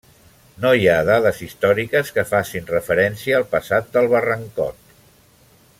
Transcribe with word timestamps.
No 0.63 0.69
hi 0.77 0.87
ha 0.93 1.03
dades 1.09 1.41
històriques 1.47 2.09
que 2.15 2.23
facin 2.31 2.67
referència 2.75 3.37
al 3.41 3.47
passat 3.53 3.95
del 3.99 4.11
Barrancot. 4.15 4.83